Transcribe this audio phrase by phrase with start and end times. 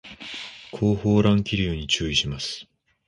[0.71, 2.65] 後方乱気流に注意します